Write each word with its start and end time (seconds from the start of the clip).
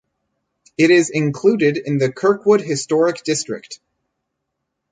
It 0.79 0.89
is 0.89 1.11
included 1.11 1.77
in 1.77 1.99
the 1.99 2.11
Kirkwood 2.11 2.61
Historic 2.61 3.23
District. 3.23 3.79